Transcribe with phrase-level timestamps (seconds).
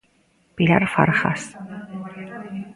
[0.55, 1.43] Pilar Farjas.